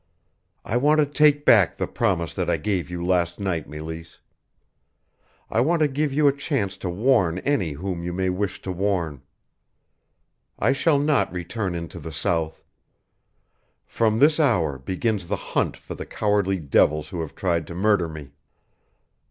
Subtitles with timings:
[0.65, 4.19] "I want to take back the promise that I gave you last night, Meleese.
[5.47, 8.71] I want to give you a chance to warn any whom you may wish to
[8.71, 9.21] warn.
[10.57, 12.63] I shall not return into the South.
[13.85, 18.07] From this hour begins the hunt for the cowardly devils who have tried to murder
[18.09, 18.31] me.